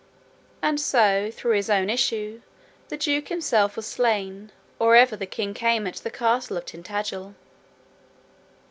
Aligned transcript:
And 0.63 0.81
so, 0.81 1.29
through 1.29 1.51
his 1.57 1.69
own 1.69 1.87
issue, 1.87 2.41
the 2.89 2.97
duke 2.97 3.27
himself 3.29 3.75
was 3.75 3.85
slain 3.85 4.51
or 4.79 4.95
ever 4.95 5.15
the 5.15 5.27
king 5.27 5.53
came 5.53 5.85
at 5.85 5.97
the 5.97 6.09
castle 6.09 6.57
of 6.57 6.65
Tintagil. 6.65 7.35